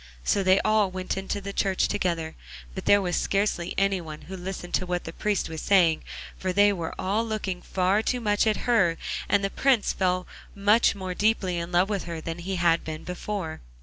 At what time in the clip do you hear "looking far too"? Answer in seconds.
7.23-8.19